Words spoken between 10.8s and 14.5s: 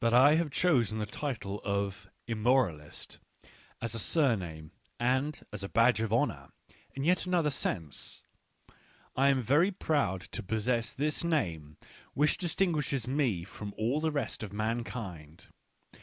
this name which distinguishes me from all the rest